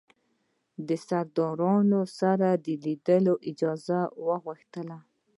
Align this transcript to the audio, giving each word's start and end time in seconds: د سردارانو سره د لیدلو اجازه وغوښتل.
د 0.87 0.89
سردارانو 1.07 2.01
سره 2.19 2.49
د 2.65 2.67
لیدلو 2.83 3.33
اجازه 3.49 3.99
وغوښتل. 4.27 4.89